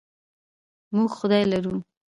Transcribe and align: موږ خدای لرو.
موږ 0.95 1.09
خدای 1.17 1.43
لرو. 1.51 1.75